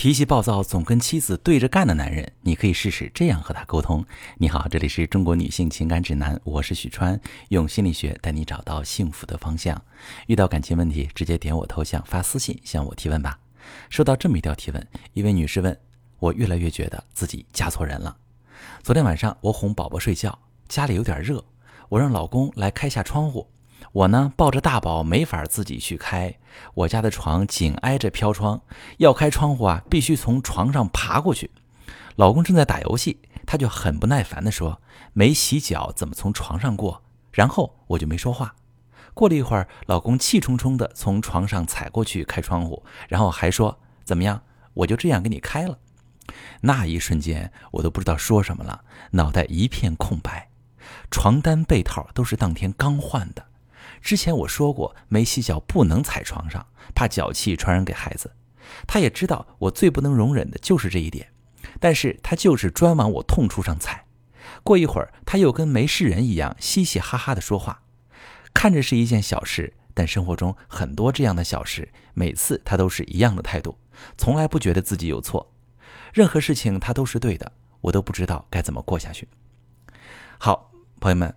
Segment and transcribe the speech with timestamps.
[0.00, 9.82] 脾气暴躁、总跟妻子对着干的男人，你可以试试这样和他沟通：你好，这里是中国女性情感指南，我是许川，用心理学带你找到幸福的方向。
[10.28, 13.40] 遇到感情问题，直接点我头像发私信向我提问吧。
[13.90, 15.76] 收到这么一条提问，一位女士问
[16.20, 18.16] 我：越来越觉得自己嫁错人了。
[18.84, 20.38] 昨天晚上我哄宝宝睡觉，
[20.68, 21.44] 家里有点热，
[21.88, 23.48] 我让老公来开下窗户。
[23.92, 26.38] 我呢抱着大宝没法自己去开，
[26.74, 28.60] 我家的床紧挨着飘窗，
[28.98, 31.50] 要开窗户啊必须从床上爬过去。
[32.16, 34.80] 老公正在打游戏，他就很不耐烦地说
[35.14, 37.02] ：“没洗脚怎么从床上过？”
[37.32, 38.54] 然后我就没说话。
[39.14, 44.42] 过了一会儿，老公气冲冲地从床上踩过去开窗户，然后还说：“怎么样？
[44.74, 45.78] 我就这样给你开了。”
[46.62, 50.50] 那一瞬间我都不知道说什么了，脑袋一片空白。
[51.10, 53.47] 床单被套都是当天刚换的。
[54.00, 58.32] 之前我说过，没洗脚不能踩床上，怕脚气传染给孩子。
[58.86, 61.32] 他也知道我最不能容忍的就是这一点，
[61.80, 64.04] 但是他就是专往我痛处上踩。
[64.62, 67.82] 过一会儿，他又跟没事人一样嘻嘻哈哈的说话，
[68.52, 73.78] 看着是一件小事，但生活中很多这样的小事，每次他都是一样的态度，
[74.16, 75.52] 从来不觉得自己有错，
[76.12, 79.28] 任何事情他都是对的，我都不知道该怎么过下去。
[80.38, 81.34] 好，朋友们。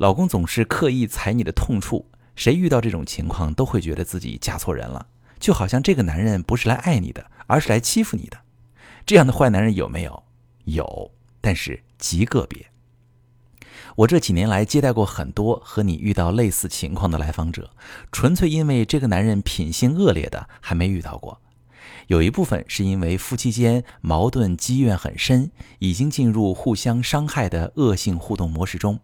[0.00, 5.06] 老公总是刻意踩你的痛处，谁遇到这种情况都会觉得自己嫁错人了，
[5.38, 8.38] 就好像这个男人不是来爱你的，而是来欺负你的。
[9.04, 10.22] 这样的坏男人有没有？
[10.64, 11.10] 有，
[11.42, 12.70] 但是极个别。
[13.94, 17.68] 我这几年来接待过很多和你遇到类似情况的来访者，
[18.10, 21.42] 纯粹因为这个男人品性恶劣的还没遇到过。
[22.06, 28.98] 有一部分是因为夫妻间矛盾积怨很深，已经进入互相伤害的恶性互动模式中。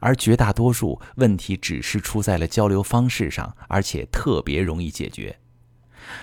[0.00, 5.38] 而绝大多数问题只是出在了交流方式上，而且特别容易解决。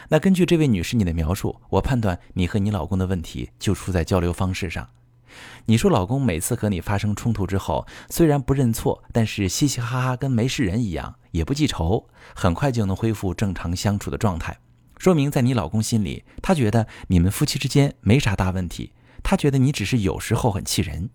[0.09, 4.89] 那根据这位女士你的描述，我判断你和你老公的问题就出在交流方式上。
[5.67, 14.59] 你说老公每次和你发生冲突之后，虽然不认错，但是嘻嘻哈哈跟没事人一样，也不记仇，很快就能恢复正常相处的状态，
[14.97, 18.91] 说明在你老公心里，他觉得你们夫妻之间没啥大问题，
[19.23, 21.09] 他觉得你只是有时候很气人。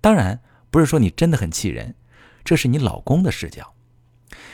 [0.00, 0.40] 当然。
[0.70, 1.94] 不是说你真的很气人，
[2.44, 3.74] 这是你老公的视角，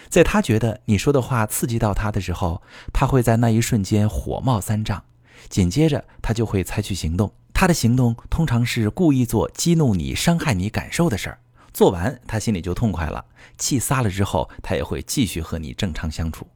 [0.08, 2.62] 在他觉得你说的话刺激到他的时候，
[2.92, 5.04] 他会在那一瞬间火冒三丈，
[5.48, 7.32] 紧接着他就会采取行动。
[7.52, 11.38] 他的行动通常是故意做激怒你、伤害你感受的事儿，
[11.72, 13.24] 做完他心里就痛快了，
[13.56, 16.46] 气撒了之后，他也会继续和你正常相处。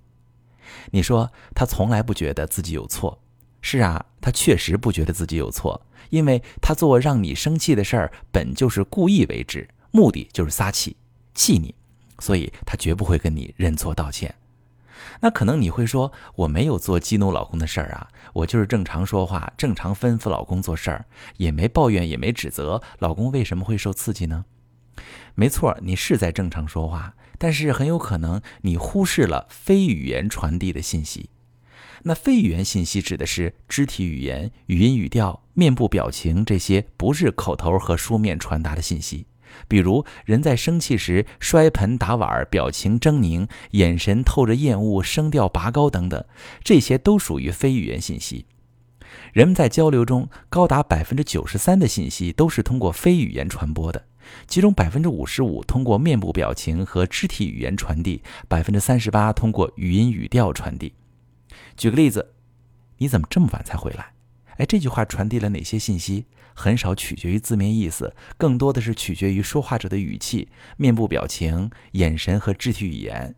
[0.90, 3.18] 你说他从来不觉得自己有错，
[3.60, 5.82] 是啊，他确实不觉得自己有错。
[6.10, 10.96] 因为他做让你生气的事儿，本就是故意为之，目的就是撒气，
[11.34, 11.72] 气你，
[12.18, 14.34] 所以他绝不会跟你认错道歉。
[15.20, 21.04] 那可能你会说，我没有做激怒老公的事儿啊，我就是正常说话，正常吩咐老公做事儿，
[21.36, 24.46] 也没抱怨，也没指责，老公为什么会受刺激呢？
[25.36, 31.30] 没错，你是在正常说话，但是很有可能你忽视了非语言传递的信息。
[32.02, 39.26] 那非语言信息指的是肢体语言、语音语调、面部表情这些不是口头和书面传达的信息。
[39.66, 46.24] 比如人在生气时摔盆打碗、表情狰狞、眼神透着厌恶、声调拔高等等，
[46.62, 48.46] 这些都属于非语言信息。
[49.32, 54.04] 人们在交流中，高达百分之九十三的信息都是通过非语言传播的，
[54.46, 60.92] 其中百分之五十五通过面部表情和肢体语言传递，百分之三十八通过语音语调传递。
[61.76, 62.34] 举个例子，
[62.98, 64.12] 你怎么这么晚才回来？
[64.58, 66.26] 哎，这句话传递了哪些信息？
[66.52, 73.34] 很少取决于字面意思，更多的是取决于说话者的语气、面部表情、眼神和肢体语言。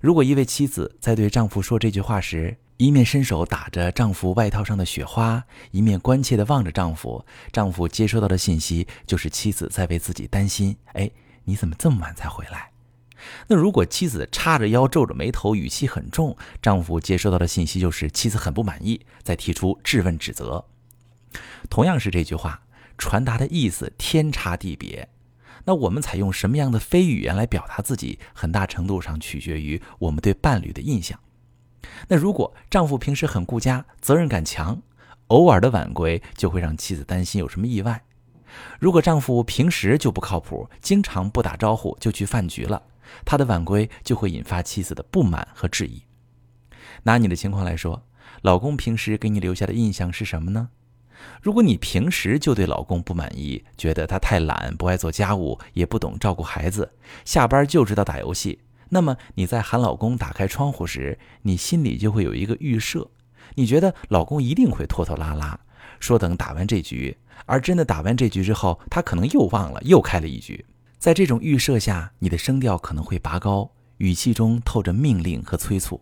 [0.00, 10.76] 如果一位妻子在对丈夫说这句话时，一面伸手打着丈夫外套上的雪花，一面关切地望着丈夫，丈夫接收到的信息就是妻子在为自己担心。
[10.92, 11.10] 哎，
[11.44, 12.70] 你怎么这么晚才回来？
[13.46, 20.64] 那如果妻子叉着腰、皱着眉头、语气很重，丈夫接收到的信息就是妻子很不满意，在提出质问、指责。
[21.68, 22.62] 同样是这句话，
[22.96, 25.08] 传达的意思天差地别。
[25.64, 31.18] 那我们采用什么样的非语言来表达自己，很大程度上取决于我们对伴侣的印象。
[32.06, 34.80] 那如果丈夫平时很顾家、责任感强，
[35.26, 38.00] 偶尔的晚归就会让妻子担心有什么意外；
[38.80, 42.82] 如果丈夫平时就不靠谱，经常不打招呼就去饭局了。
[43.24, 46.02] 他的晚归就会引发妻子的不满和质疑。
[47.04, 48.04] 拿你的情况来说，
[48.42, 50.70] 老公平时给你留下的印象是什么呢？
[51.42, 56.92] 如果你平时就对老公不满意，觉得他太懒，不爱做家务，也不懂照顾孩子，
[57.24, 58.60] 下班就知道打游戏，
[58.90, 63.10] 那么你在喊老公打开窗户时，你心里就会有一个预设，
[63.56, 65.58] 你觉得老公一定会拖拖拉拉，
[65.98, 67.16] 说等打完这局，
[67.46, 70.64] 而真的打完这局之后，他可能又忘了，又开了一局。
[70.98, 76.00] 在这种预设下，你的声调可能会拔高，语气中透着命令和催促。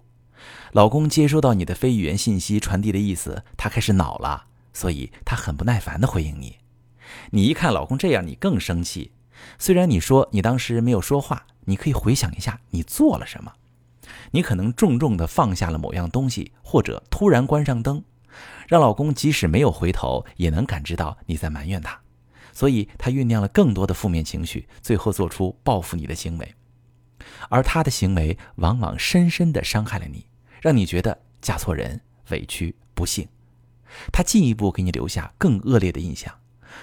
[0.72, 6.56] 老公接收到你的非语言信息传递的意思，他开始恼了，所以他很不耐烦地回应你。
[7.31, 9.12] 你一看老公这样，你更生气。
[9.58, 13.52] 虽然你说你当时没有说话，你可以回想一下你做了什么。
[14.31, 18.02] 你可能重重地放下了某样东西，或者突然关上灯，
[18.66, 22.00] 让老公即使没有回头，也能感知到你在埋怨他。
[22.56, 26.55] 所以他酝酿了更多的负面情绪，最后做出报复你的行为。
[27.50, 30.25] 而他的行为往往深深地伤害了你，
[30.62, 32.00] 让你觉得嫁错人、
[32.31, 33.29] 委屈、不幸。
[34.11, 36.35] 他进一步给你留下更恶劣的印象。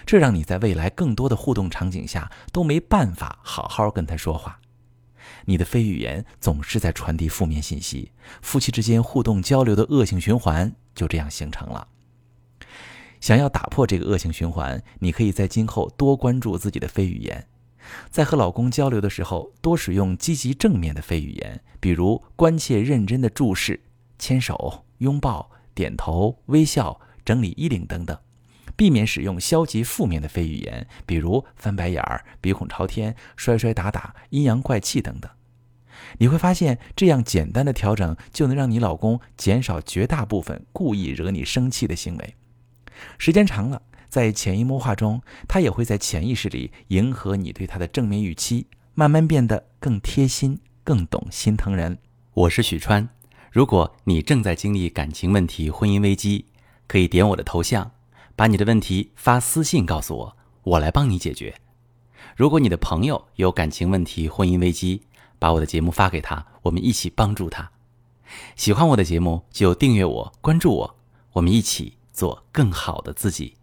[0.05, 4.59] 这让你在未来更多的互动场景下都没办法好好跟他说话，
[5.45, 8.11] 你的非语言总是在传递负面信息，
[8.43, 11.87] 夫妻之间互动交流的恶性循环就这样形成了。
[13.23, 17.47] 想要打破这个恶性循环，你可以在今后多关注自己的非语言，
[18.09, 23.79] 在和老公交流的时候多使用积极正面的非语言，比如关切认真的注视、
[24.19, 28.17] 牵手、拥抱、点头、微笑、整理衣领等等。
[28.75, 35.31] 避免使用消极负面的非语言，比如翻白眼儿、鼻孔朝天、摔摔打打、阴阳怪气等等。
[36.17, 42.35] 你会发现，这样简单的调整就能让你老公减少绝大部分故意惹你生气的行为。
[43.17, 51.97] 时间长了，在潜移默化中，他也会在潜意识里迎合你对他的正面预期，慢慢变得更贴心、更懂心疼人。
[52.33, 53.07] 我是许川，
[53.51, 56.45] 如果你正在经历感情问题、婚姻危机，
[56.87, 57.91] 可以点我的头像。
[58.35, 61.53] 把你的问题发私信告诉我，我来帮你解决。
[62.35, 65.03] 如果你的朋友有感情问题、婚姻危机，
[65.37, 67.69] 把我的节目发给他，我们一起帮助他。
[68.55, 70.95] 喜欢我的节目就订阅我、关注我，
[71.33, 73.57] 我们一起做更好的自己。